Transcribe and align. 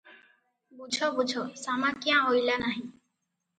ବୁଝ 0.79 0.97
ବୁଝ 1.19 1.35
ଶାମା 1.65 1.93
କ୍ୟାଁ 2.07 2.19
ଅଇଲା 2.35 2.59
ନାହିଁ। 2.67 2.83